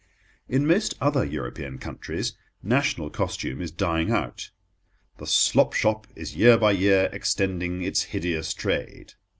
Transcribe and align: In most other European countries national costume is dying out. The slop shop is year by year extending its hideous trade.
In 0.49 0.65
most 0.65 0.95
other 0.99 1.23
European 1.23 1.77
countries 1.77 2.33
national 2.63 3.11
costume 3.11 3.61
is 3.61 3.69
dying 3.69 4.09
out. 4.09 4.49
The 5.19 5.27
slop 5.27 5.73
shop 5.73 6.07
is 6.15 6.35
year 6.35 6.57
by 6.57 6.71
year 6.71 7.07
extending 7.13 7.83
its 7.83 8.01
hideous 8.01 8.51
trade. 8.55 9.13